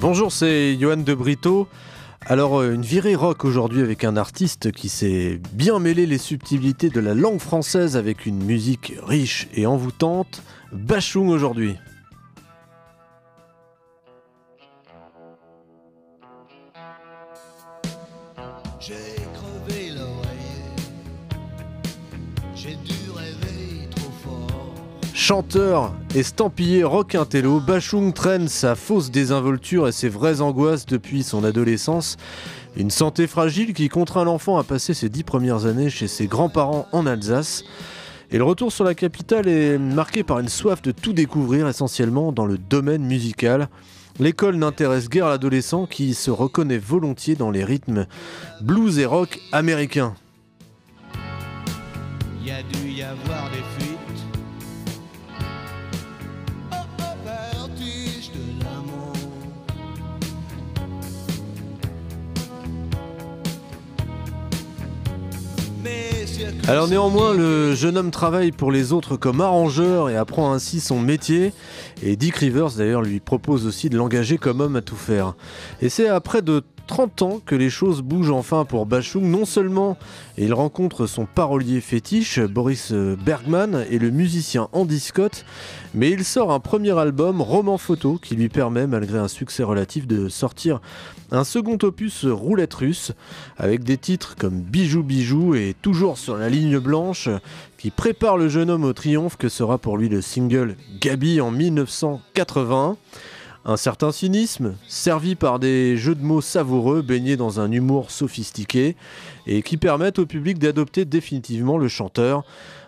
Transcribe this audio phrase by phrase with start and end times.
[0.00, 1.66] Bonjour, c'est Johan de Brito.
[2.24, 6.88] Alors, euh, une virée rock aujourd'hui avec un artiste qui sait bien mêler les subtilités
[6.88, 10.44] de la langue française avec une musique riche et envoûtante.
[10.72, 11.74] Bachung aujourd'hui.
[25.28, 31.44] Chanteur estampillé rock intello, Bachung traîne sa fausse désinvolture et ses vraies angoisses depuis son
[31.44, 32.16] adolescence.
[32.78, 36.86] Une santé fragile qui contraint l'enfant à passer ses dix premières années chez ses grands-parents
[36.92, 37.64] en Alsace.
[38.30, 42.32] Et le retour sur la capitale est marqué par une soif de tout découvrir, essentiellement
[42.32, 43.68] dans le domaine musical.
[44.18, 48.06] L'école n'intéresse guère l'adolescent qui se reconnaît volontiers dans les rythmes
[48.62, 50.14] blues et rock américains.
[66.68, 71.00] Alors néanmoins, le jeune homme travaille pour les autres comme arrangeur et apprend ainsi son
[71.00, 71.54] métier.
[72.02, 75.32] Et Dick Rivers d'ailleurs lui propose aussi de l'engager comme homme à tout faire.
[75.80, 79.22] Et c'est après de 30 ans que les choses bougent enfin pour Bachung.
[79.22, 79.96] Non seulement
[80.38, 85.44] il rencontre son parolier fétiche, Boris Bergman, et le musicien Andy Scott,
[85.94, 90.06] mais il sort un premier album, Roman Photo, qui lui permet, malgré un succès relatif,
[90.06, 90.80] de sortir
[91.30, 93.12] un second opus roulette russe,
[93.58, 97.28] avec des titres comme Bijou Bijou et Toujours sur la ligne blanche,
[97.76, 101.50] qui prépare le jeune homme au triomphe que sera pour lui le single Gabi en
[101.50, 102.96] 1980.
[103.64, 108.96] Un certain cynisme, servi par des jeux de mots savoureux baignés dans un humour sophistiqué
[109.46, 112.44] et qui permettent au public d'adopter définitivement le chanteur.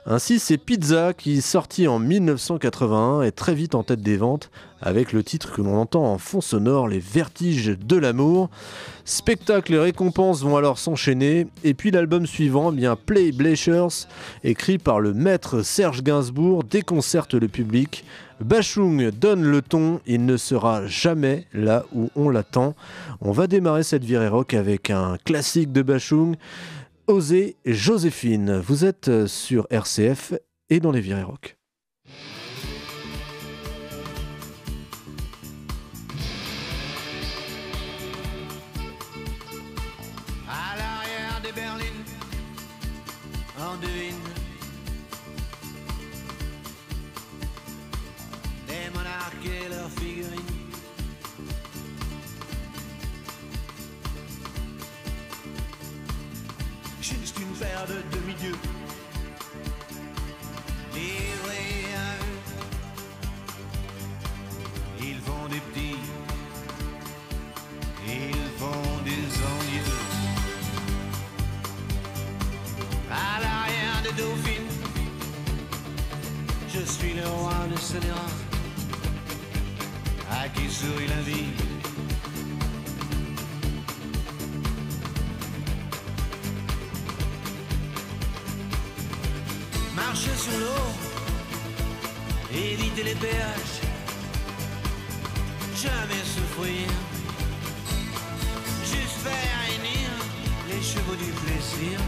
[0.07, 5.13] Ainsi, c'est Pizza qui, sorti en 1981, est très vite en tête des ventes avec
[5.13, 8.49] le titre que l'on entend en fond sonore, Les Vertiges de l'amour.
[9.05, 14.07] Spectacle et récompenses vont alors s'enchaîner, et puis l'album suivant, eh bien Play Blachers,
[14.43, 18.05] écrit par le maître Serge Gainsbourg, déconcerte le public.
[18.41, 22.75] Bachung donne le ton, il ne sera jamais là où on l'attend.
[23.21, 26.37] On va démarrer cette virée rock avec un classique de Bachung.
[27.07, 28.59] Osez Joséphine.
[28.59, 30.35] Vous êtes sur RCF
[30.71, 31.60] et dans les virées rock.
[92.61, 93.81] Éviter les péages,
[95.77, 96.87] jamais souffrir,
[98.85, 100.11] juste faire réunir
[100.69, 101.99] les chevaux du plaisir.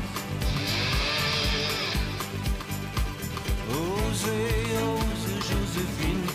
[3.70, 6.26] Osez, ose Joséphine,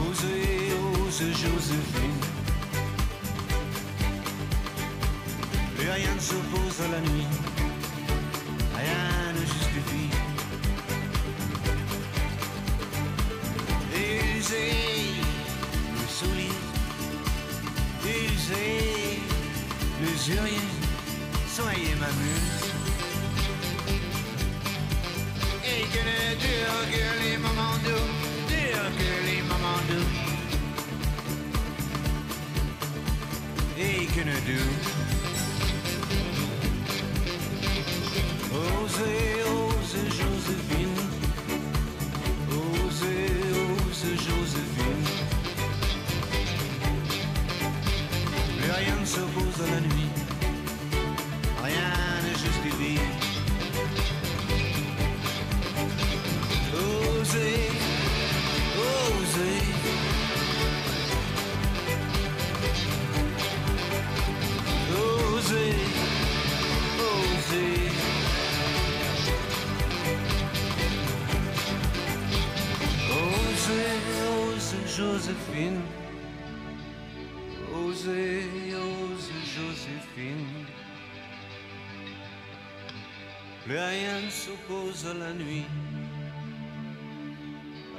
[0.00, 0.72] osez,
[1.02, 2.20] ose Joséphine.
[5.76, 7.26] Plus rien ne s'oppose à la nuit,
[22.08, 22.72] soyez ma muse.
[25.64, 28.08] Et que ne dure que les moments doux,
[28.48, 30.10] dure que les moments doux.
[33.78, 34.06] Et
[83.68, 85.66] Plus rien ne s'oppose à la nuit,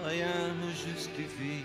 [0.04, 0.26] rien
[0.64, 1.64] ne justifie.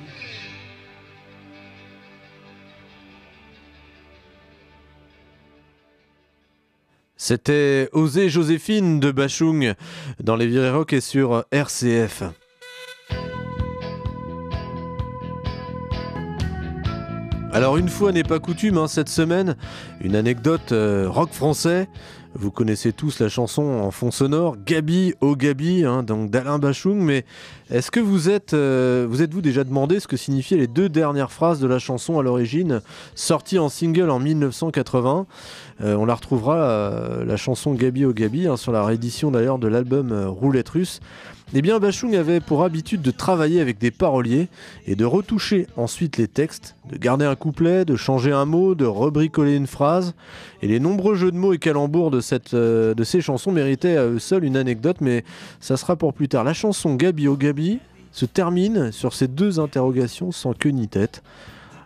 [7.16, 9.72] C'était Oser Joséphine de Bachung
[10.22, 12.24] dans les virées rock et sur RCF.
[17.54, 19.56] Alors une fois n'est pas coutume, hein, cette semaine,
[20.00, 21.88] une anecdote euh, rock français.
[22.36, 26.98] Vous connaissez tous la chanson en fond sonore, Gabi au Gabi, hein, donc d'Alain Bachung,
[26.98, 27.24] mais
[27.70, 31.30] est-ce que vous êtes, euh, vous êtes-vous déjà demandé ce que signifiaient les deux dernières
[31.30, 32.80] phrases de la chanson à l'origine,
[33.14, 35.26] sortie en single en 1980
[35.82, 39.68] euh, On la retrouvera, la chanson Gabi au Gabi, hein, sur la réédition d'ailleurs de
[39.68, 41.00] l'album Roulette Russe.
[41.56, 44.48] Eh bien, Bachung avait pour habitude de travailler avec des paroliers
[44.88, 48.84] et de retoucher ensuite les textes, de garder un couplet, de changer un mot, de
[48.84, 50.14] rebricoler une phrase.
[50.62, 52.20] Et les nombreux jeux de mots et calembours de,
[52.54, 55.22] euh, de ces chansons méritaient à eux seuls une anecdote, mais
[55.60, 56.42] ça sera pour plus tard.
[56.42, 57.78] La chanson Gabi au Gabi
[58.10, 61.22] se termine sur ces deux interrogations sans queue ni tête.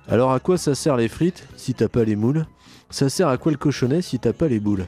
[0.09, 2.47] Alors à quoi ça sert les frites si t'as pas les moules?
[2.89, 4.87] Ça sert à quoi le cochonnet si t'as pas les boules?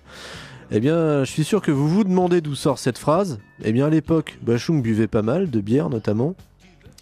[0.73, 3.41] Eh bien, je suis sûr que vous vous demandez d'où sort cette phrase.
[3.65, 6.37] Eh bien, à l'époque, Bachung buvait pas mal, de bière notamment,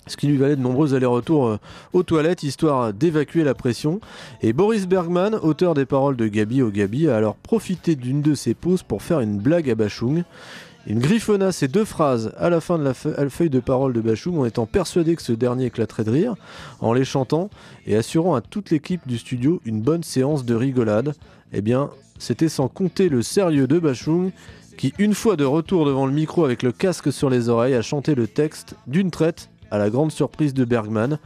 [0.07, 1.57] ce qui lui valait de nombreux allers-retours euh,
[1.93, 4.01] aux toilettes, histoire d'évacuer la pression.
[4.41, 8.35] Et Boris Bergman, auteur des paroles de Gabi au Gabi, a alors profité d'une de
[8.35, 10.25] ses pauses pour faire une blague à Bachung.
[10.91, 14.39] Il griffonna ces deux phrases à la fin de la feuille de parole de Bachung
[14.39, 16.35] en étant persuadé que ce dernier éclaterait de rire,
[16.81, 17.51] en les chantant
[17.87, 21.15] et assurant à toute l'équipe du studio une bonne séance de rigolade.
[21.53, 24.31] Eh bien, c'était sans compter le sérieux de Bachung,
[24.79, 27.83] qui, une fois de retour devant le micro avec le casque sur les oreilles, a
[27.83, 31.19] chanté le texte d'une traite, à la grande surprise de Bergman.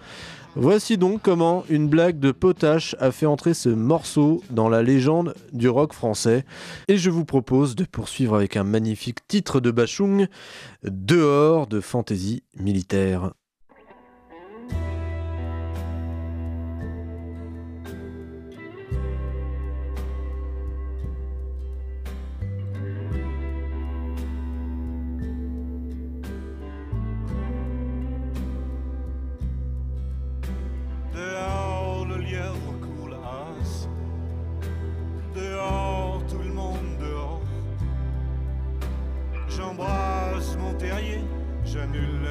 [0.55, 5.35] Voici donc comment une blague de potache a fait entrer ce morceau dans la légende
[5.55, 6.45] du rock français.
[6.89, 10.27] Et je vous propose de poursuivre avec un magnifique titre de Bachung,
[10.83, 13.33] Dehors de fantaisie militaire.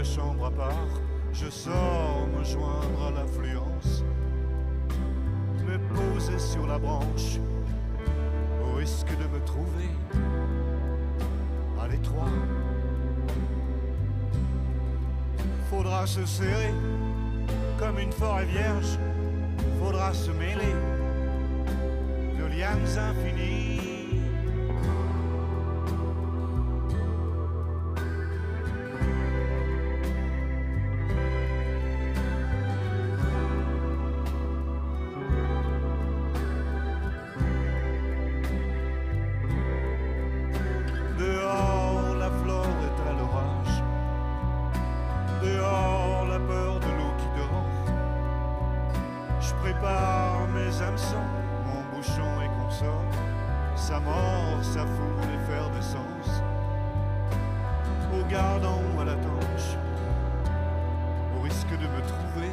[0.03, 0.87] Chambre à part,
[1.31, 4.03] je sors me joindre à l'affluence,
[5.65, 7.39] me poser sur la branche,
[8.61, 9.91] au risque de me trouver
[11.81, 12.35] à l'étroit.
[15.69, 16.73] Faudra se serrer
[17.79, 18.97] comme une forêt vierge,
[19.81, 20.75] faudra se mêler
[22.37, 23.90] de lianes infinies
[51.65, 53.05] mon bouchon et consort,
[53.75, 55.11] sa mort, sa foule
[55.73, 56.41] d'essence
[58.13, 59.77] au gardon à la tanche,
[61.37, 62.51] au risque de me trouver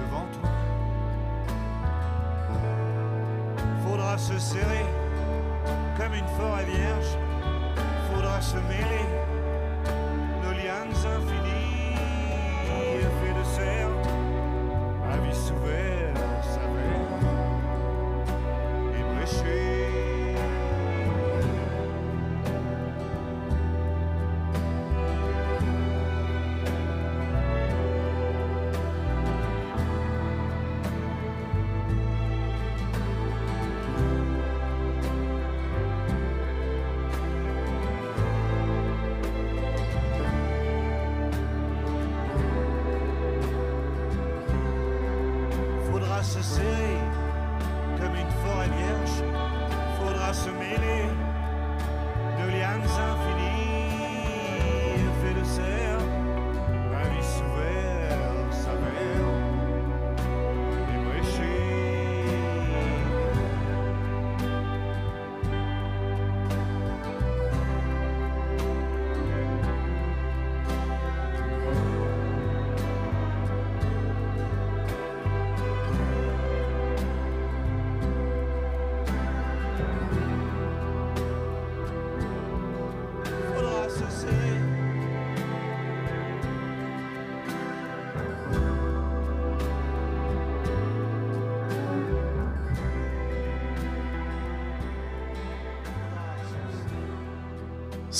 [0.00, 0.50] devant toi.
[3.84, 4.86] Faudra se serrer
[5.96, 7.18] comme une forêt vierge,
[8.12, 9.06] faudra se mêler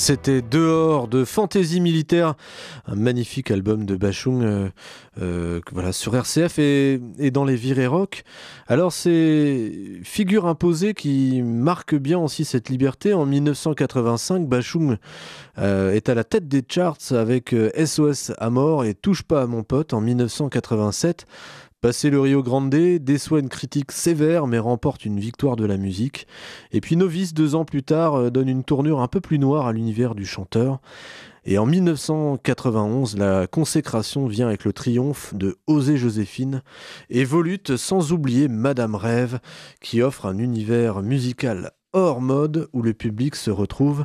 [0.01, 2.35] C'était Dehors de Fantaisie Militaire,
[2.87, 4.71] un magnifique album de Bachung euh,
[5.21, 8.25] euh, voilà, sur RCF et, dans les virées rock.
[8.67, 9.71] Alors c'est
[10.03, 13.13] figure imposée qui marque bien aussi cette liberté.
[13.13, 14.97] En 1985, Bachung
[15.59, 19.47] euh, est à la tête des charts avec SOS à mort et Touche pas à
[19.47, 21.27] mon pote en 1987.
[21.81, 26.27] Passé le Rio Grande, déçoit une critique sévère mais remporte une victoire de la musique.
[26.73, 29.67] Et puis Novice, deux ans plus tard, euh, donne une tournure un peu plus noire
[29.67, 30.83] à l'univers du chanteur.
[31.47, 36.63] Et en 1991, la consécration vient avec le triomphe de Osée Joséphine
[37.09, 39.41] et Volute, sans oublier Madame Rêve,
[39.81, 44.05] qui offre un univers musical hors mode où le public se retrouve.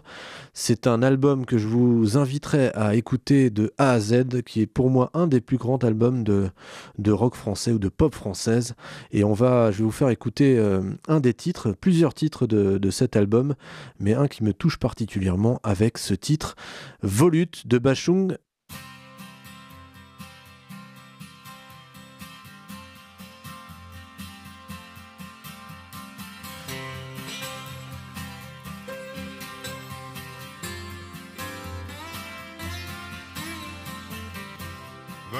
[0.53, 4.67] C'est un album que je vous inviterai à écouter de A à Z, qui est
[4.67, 6.49] pour moi un des plus grands albums de,
[6.97, 8.75] de rock français ou de pop française.
[9.11, 12.77] Et on va, je vais vous faire écouter euh, un des titres, plusieurs titres de,
[12.77, 13.55] de, cet album,
[13.99, 16.55] mais un qui me touche particulièrement avec ce titre,
[17.01, 18.37] Volute de Bachung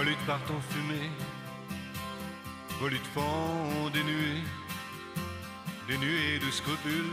[0.05, 1.09] Volutes partent en fumée,
[2.79, 4.43] volutes font des nuées,
[5.87, 7.09] des nuées de scrupules.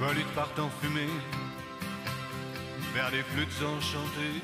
[0.00, 1.06] Volutes partent en fumée,
[2.92, 4.42] vers des flûtes enchantées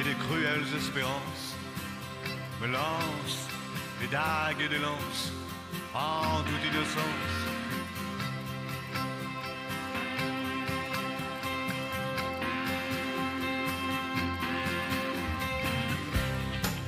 [0.00, 1.56] et des cruelles espérances
[2.60, 3.48] me lancent
[4.02, 5.32] des dagues et des lances
[5.94, 7.04] en toute innocence.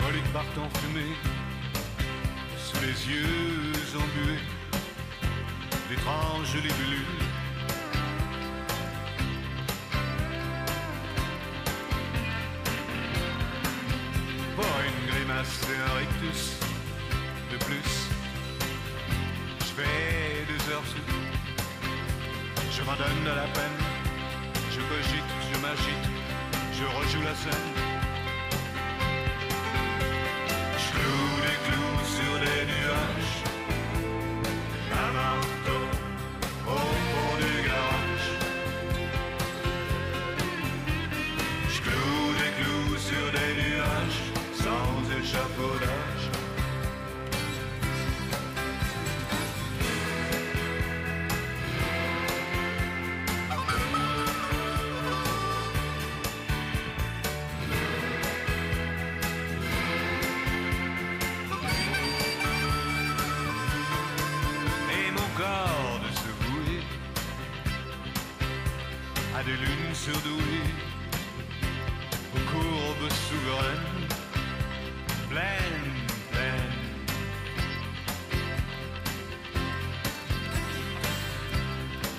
[0.00, 1.14] Volutes partent en fumée,
[2.58, 4.38] sous les yeux embués,
[5.88, 7.04] d'étranges libellules.
[14.56, 16.58] Pour une grimace et un rictus
[17.52, 18.03] de plus
[22.94, 23.78] m'en donne de la peine,
[24.70, 26.06] je cogite, je m'agite,
[26.72, 27.93] je rejoue la scène.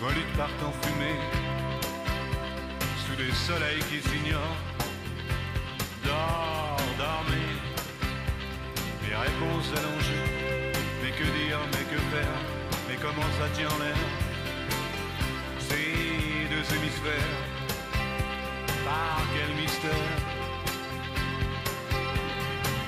[0.05, 1.19] Volutes partent en fumée,
[3.03, 4.61] sous des soleils qui s'ignorent,
[6.03, 7.53] dors, dormez,
[9.01, 10.29] les réponses allongées.
[11.01, 12.37] Mais que dire, mais que faire,
[12.87, 13.97] mais comment ça tient en l'air?
[15.57, 17.39] Ces deux hémisphères,
[18.85, 20.13] par quel mystère?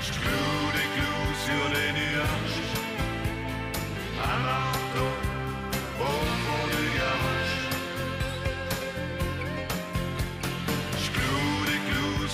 [0.03, 2.61] Je cloue des clous sur les nuages,
[4.23, 4.76] un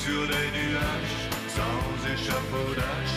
[0.03, 1.17] sur les nuages,
[1.47, 3.15] sans échafaudage.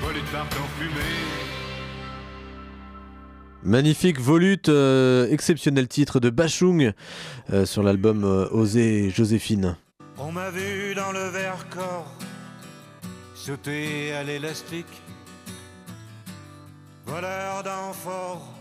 [0.00, 1.51] Volutes partent en fumée.
[3.64, 6.92] Magnifique volute, euh, exceptionnel titre de Bachung
[7.52, 9.76] euh, sur l'album euh, Osée Joséphine.
[10.18, 12.12] On m'a vu dans le verre corps
[13.34, 15.02] sauter à l'élastique,
[17.06, 18.52] voleur d'amphores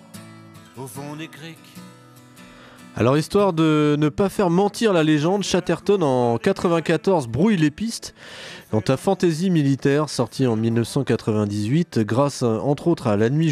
[0.77, 1.58] au fond des criques.
[2.96, 8.13] Alors histoire de ne pas faire mentir la légende, Chatterton en 94 brouille les pistes
[8.70, 13.50] quant à Fantaisie militaire sorti en 1998 grâce euh, entre autres à La Nuit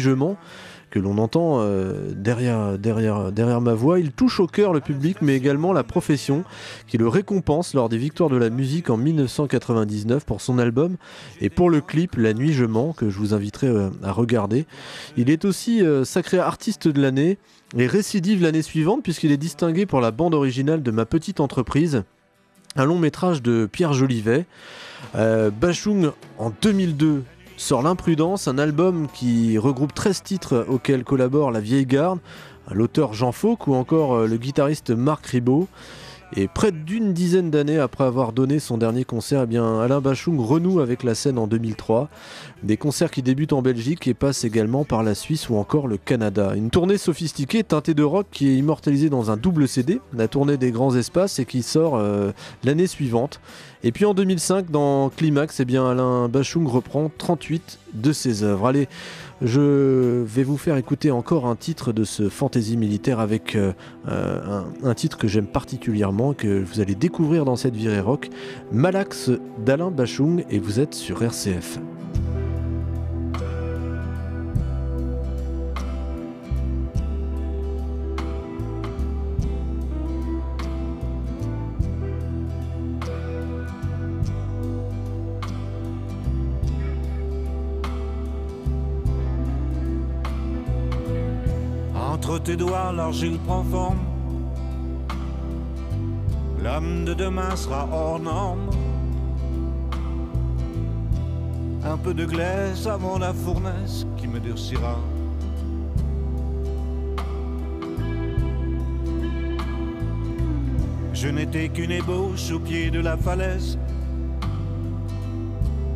[0.90, 4.00] que l'on entend euh, derrière, derrière, derrière ma voix.
[4.00, 6.44] Il touche au cœur le public, mais également la profession,
[6.86, 10.96] qui le récompense lors des victoires de la musique en 1999 pour son album
[11.40, 14.66] et pour le clip La Nuit Je mens, que je vous inviterai euh, à regarder.
[15.16, 17.38] Il est aussi euh, sacré artiste de l'année
[17.76, 22.02] et récidive l'année suivante, puisqu'il est distingué pour la bande originale de Ma Petite Entreprise
[22.76, 24.46] un long métrage de Pierre Jolivet.
[25.14, 27.24] Euh, Bachung, en 2002,
[27.60, 32.18] sort L'Imprudence, un album qui regroupe 13 titres auxquels collabore la vieille garde,
[32.72, 35.68] l'auteur Jean Fauque ou encore euh, le guitariste Marc Ribot.
[36.36, 40.38] Et près d'une dizaine d'années après avoir donné son dernier concert, eh bien Alain Bachung
[40.38, 42.08] renoue avec la scène en 2003.
[42.62, 45.96] Des concerts qui débutent en Belgique et passent également par la Suisse ou encore le
[45.96, 46.54] Canada.
[46.54, 50.56] Une tournée sophistiquée teintée de rock qui est immortalisée dans un double CD, la tournée
[50.56, 52.30] des grands espaces et qui sort euh,
[52.62, 53.40] l'année suivante.
[53.82, 58.66] Et puis en 2005, dans Climax, eh bien Alain Bachung reprend 38 de ses œuvres.
[58.66, 58.88] Allez,
[59.40, 63.72] je vais vous faire écouter encore un titre de ce fantasy militaire avec euh,
[64.08, 68.28] euh, un, titre que j'aime particulièrement, que vous allez découvrir dans cette virée rock,
[68.70, 69.30] Malax
[69.64, 71.78] d'Alain Bachung, et vous êtes sur RCF.
[92.40, 93.98] Tes doigts, l'argile prend forme.
[96.62, 98.70] L'homme de demain sera hors norme.
[101.84, 104.98] Un peu de glace avant la fournaise qui me durcira.
[111.12, 113.78] Je n'étais qu'une ébauche au pied de la falaise.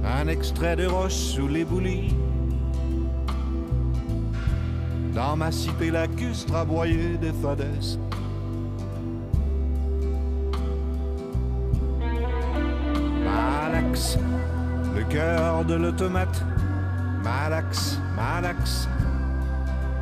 [0.05, 2.15] Un extrait de roche sous l'éboulis
[5.15, 7.99] dans ma cité lacustre aboyée des fadaises.
[13.25, 14.19] Malax,
[14.97, 16.43] le cœur de l'automate.
[17.23, 18.89] Malax, Malax,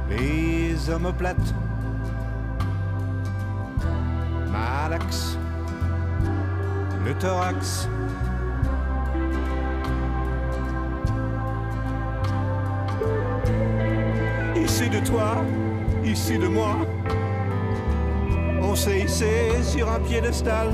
[0.08, 1.54] les omoplates.
[4.50, 5.36] Malax,
[7.04, 7.88] le thorax.
[14.82, 15.44] Ici de toi,
[16.04, 16.76] ici de moi.
[18.60, 20.70] On s'est hissé sur un piédestal.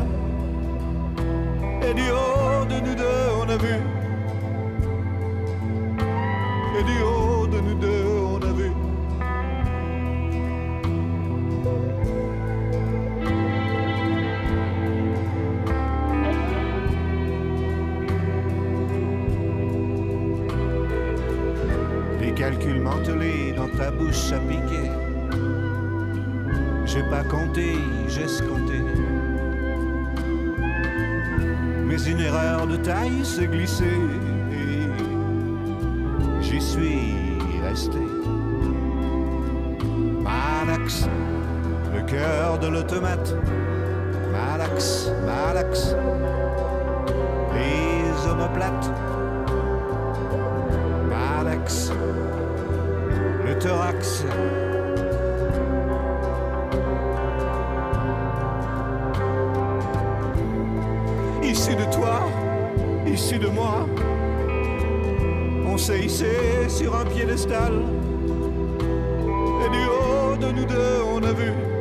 [1.83, 3.98] Et du haut de nous deux, on a vu.
[23.79, 24.91] Ta bouche à piquer.
[26.85, 27.77] J'ai pas compté,
[28.09, 28.83] j'ai escompté.
[31.87, 34.01] Mais une erreur de taille s'est glissée.
[34.53, 34.89] et
[36.43, 38.01] J'y suis resté.
[40.25, 41.07] Malax,
[41.95, 43.33] le cœur de l'automate.
[44.33, 45.95] Malax, Malax,
[47.55, 49.08] les omoplates.
[53.99, 54.25] Thorax.
[61.43, 62.21] Ici de toi,
[63.07, 63.87] ici de moi,
[65.67, 67.73] on s'est hissé sur un piédestal.
[69.65, 71.78] Et du haut de nous deux, on a vu.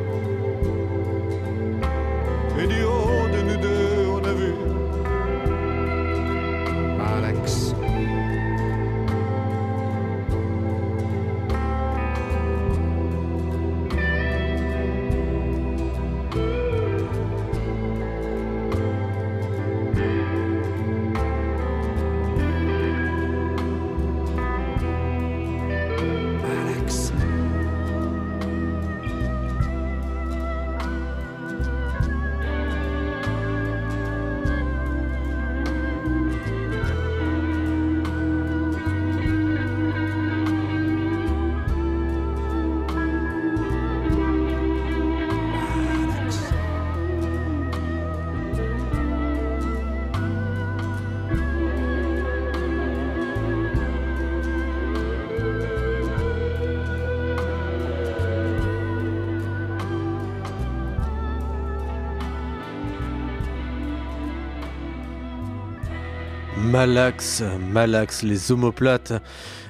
[66.78, 67.42] Malax,
[67.74, 69.14] Malax, les omoplates.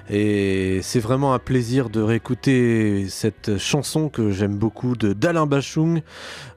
[0.09, 6.01] Et c'est vraiment un plaisir de réécouter cette chanson que j'aime beaucoup de d'Alain Bachung.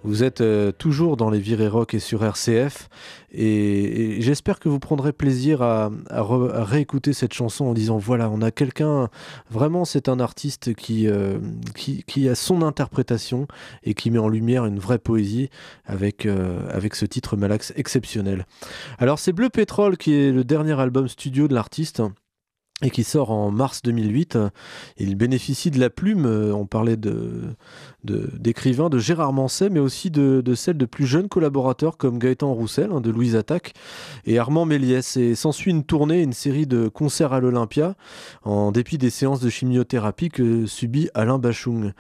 [0.04, 2.88] Vous êtes euh, toujours dans les virées rock et sur RCF.
[3.32, 8.50] Et, j'espère que vous prendrez plaisir à, réécouter cette chanson en disant voilà, on a
[8.50, 9.08] quelqu'un,
[9.50, 11.38] vraiment c'est un artiste qui, euh,
[12.28, 13.46] a son interprétation
[13.82, 15.50] et qui met en lumière une vraie poésie
[15.86, 18.46] avec, euh, avec ce titre Malax exceptionnel.
[18.98, 22.02] Alors c'est Bleu Pétrole qui est le dernier album studio de l'artiste
[22.82, 24.38] et qui sort en mars 2008.
[24.98, 26.96] Il bénéficie de la plume, euh, on parlait
[28.04, 32.90] d'écrivains de, Gérard Manset, mais aussi de, celles de plus jeunes collaborateurs comme Gaëtan Roussel,
[32.92, 33.74] hein, de Louise Attaque,
[34.24, 35.16] et Armand Méliès.
[35.16, 37.94] Et s'ensuit une tournée, une série de concerts à l'Olympia,
[38.42, 41.92] en dépit des séances de chimiothérapie que subit Alain Bachung.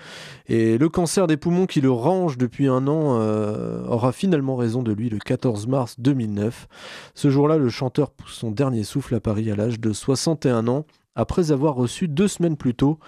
[0.46, 4.82] Et le cancer des poumons qui le range depuis un an euh, aura finalement raison
[4.82, 6.68] de lui le 14 mars 2009.
[7.14, 10.69] Ce jour-là, le chanteur pousse son dernier souffle à Paris à l'âge de 61 ans
[11.16, 12.98] après avoir reçu deux semaines plus tôt,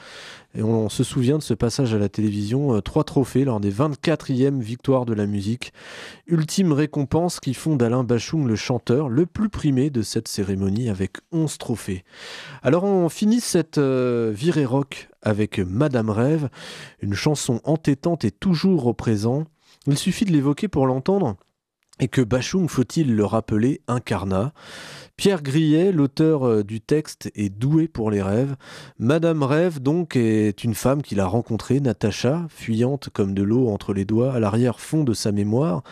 [0.55, 3.73] et on, se souvient de ce passage à la télévision, euh, trois trophées lors des
[3.73, 5.73] 24e victoires de la musique,
[6.27, 11.19] ultime récompense qui font d'Alain Bachung le chanteur le plus primé de cette cérémonie avec
[11.33, 12.05] 11 trophées.
[12.63, 16.51] Alors on finit cette euh, virée rock avec Madame Rêve,
[17.01, 19.45] une chanson entêtante et toujours au présent.
[19.87, 21.37] Il suffit de l'évoquer pour l'entendre
[22.03, 24.53] et que Bachung, faut-il le rappeler, incarna?
[25.17, 28.57] Pierre Grillet, l'auteur euh, du texte, est doué pour les rêves.
[28.99, 33.95] Madame Rêve, donc, est une femme qu'il a rencontrée, Natacha, fuyante comme de l'eau entre
[33.95, 35.85] les doigts, à l'arrière-fond de sa mémoire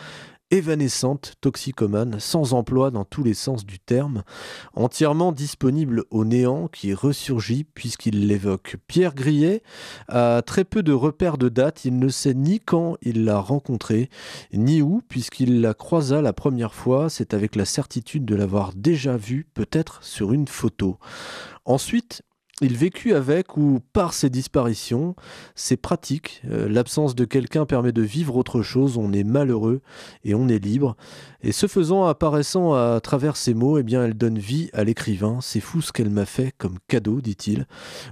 [0.51, 4.23] évanescente, toxicomane, sans emploi dans tous les sens du terme,
[4.73, 8.75] entièrement disponible au néant qui ressurgit puisqu'il l'évoque.
[8.87, 9.63] Pierre Grillet
[10.07, 14.09] a très peu de repères de date, il ne sait ni quand il l'a rencontrée,
[14.53, 19.17] ni où, puisqu'il la croisa la première fois, c'est avec la certitude de l'avoir déjà
[19.17, 20.97] vue, peut-être sur une photo.
[21.65, 22.23] Ensuite,
[22.61, 25.15] il vécut avec ou par ses disparitions,
[25.55, 26.41] ses pratiques.
[26.49, 29.81] Euh, l'absence de quelqu'un permet de vivre autre chose, on est malheureux
[30.23, 30.95] et on est libre.
[31.43, 35.39] Et ce faisant, apparaissant à travers ces mots, eh bien, elle donne vie à l'écrivain.
[35.41, 37.65] C'est fou ce qu'elle m'a fait comme cadeau, dit-il,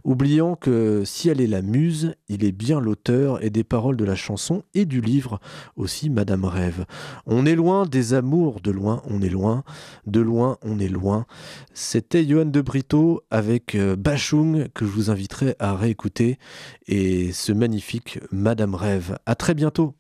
[0.03, 4.05] oubliant que si elle est la muse, il est bien l'auteur et des paroles de
[4.05, 5.39] la chanson et du livre
[5.75, 6.85] aussi, Madame Rêve.
[7.27, 9.63] On est loin des amours, de loin on est loin,
[10.07, 11.25] de loin on est loin.
[11.73, 13.95] C'était Johan de Brito avec euh,
[14.73, 16.37] Que je vous inviterai à réécouter
[16.87, 19.17] et ce magnifique Madame Rêve.
[19.25, 19.98] À très bientôt.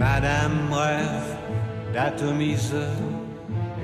[0.00, 1.36] Madame rêve
[1.92, 2.96] d'atomiseur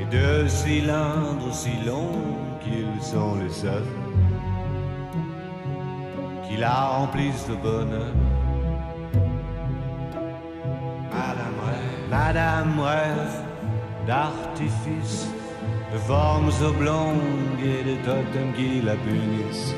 [0.00, 3.92] et de cylindres si longs qu'ils sont les seuls
[6.48, 8.14] qui la remplissent de bonheur.
[11.12, 13.36] Madame rêve, Madame rêve
[14.06, 15.28] d'artifice,
[15.92, 19.74] de formes oblongues et de totems qui la punissent.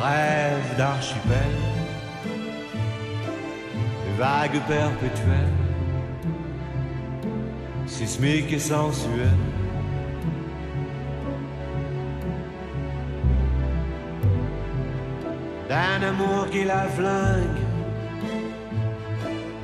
[0.00, 1.54] Rêve d'archipel,
[4.04, 5.58] de vagues perpétuelles,
[7.86, 9.46] sismiques et sensuelles.
[15.68, 17.60] D'un amour qui la flingue,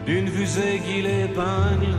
[0.06, 1.96] d'une fusée qui l'épingle.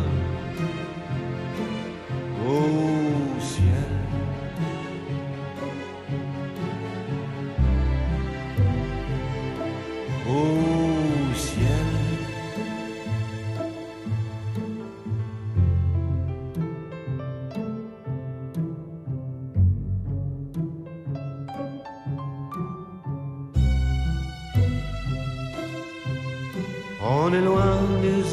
[2.47, 3.86] Au ciel.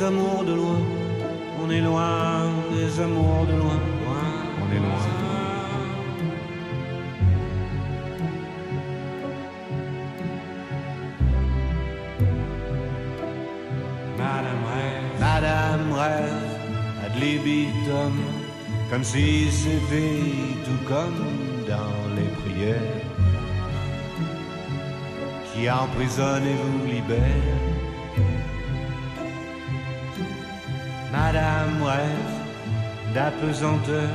[0.05, 0.81] Amours de loin,
[1.63, 3.81] on est loin des amours de loin,
[4.63, 5.25] on est loin.
[17.05, 18.15] ad libitum,
[18.91, 20.23] comme si c'était
[20.65, 23.03] tout comme dans les prières
[25.53, 27.94] qui emprisonne et vous libère?
[31.17, 32.35] Madame rêve
[33.15, 34.11] d'apesanteur,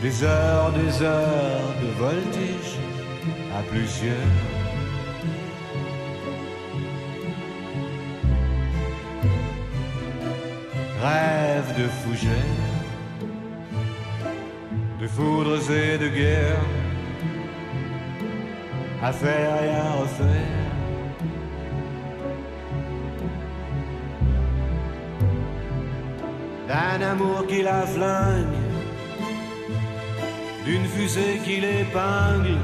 [0.00, 2.78] des heures, des heures de voltige
[3.58, 4.36] à plusieurs.
[11.02, 12.76] Rêve de fougères,
[15.00, 16.66] de foudres et de guerre,
[19.02, 20.61] à faire et à refaire.
[26.72, 28.56] D'un amour qui la flingue,
[30.64, 32.56] d'une fusée qui l'épingle.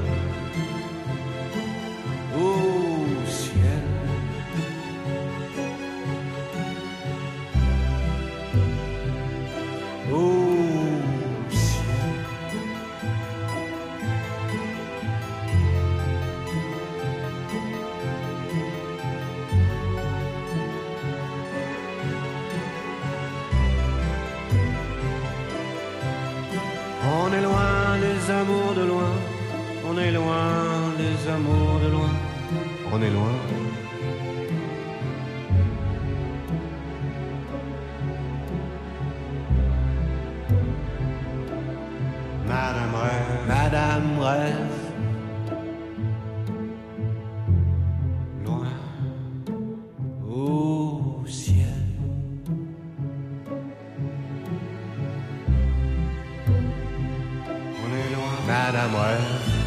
[58.67, 59.58] Est loin,